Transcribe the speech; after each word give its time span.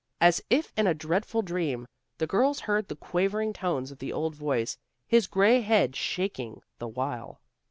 As 0.19 0.41
if 0.49 0.73
in 0.75 0.87
a 0.87 0.95
dreadful 0.95 1.43
dream, 1.43 1.87
the 2.17 2.25
girls 2.25 2.61
heard 2.61 2.87
the 2.87 2.95
quavering 2.95 3.53
tones 3.53 3.91
of 3.91 3.99
the 3.99 4.11
old 4.11 4.35
voice, 4.35 4.79
his 5.05 5.27
gray 5.27 5.61
head 5.61 5.95
shaking 5.95 6.63
the 6.79 6.87
while. 6.87 7.39